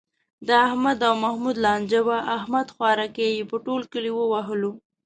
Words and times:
د 0.47 0.49
احمد 0.67 0.97
او 1.09 1.13
محمود 1.23 1.55
لانجه 1.65 2.01
وه، 2.07 2.17
احمد 2.37 2.67
خوارکی 2.75 3.27
یې 3.35 3.43
په 3.51 3.57
ټول 3.65 3.81
کلي 3.93 4.11
و 4.13 4.19
وهلو. 4.33 4.71